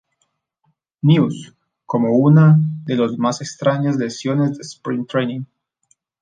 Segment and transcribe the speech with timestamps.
[1.03, 1.55] News"
[1.85, 2.57] como una
[2.87, 5.45] de los más extrañas lesiones de spring training.